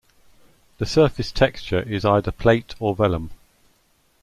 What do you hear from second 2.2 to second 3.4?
plate or vellum.